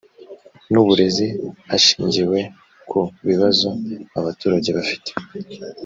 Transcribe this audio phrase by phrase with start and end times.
[0.71, 1.25] n uburezi
[1.69, 2.39] hashingiwe
[2.89, 3.69] ku bibazo
[4.19, 5.11] abaturage bafite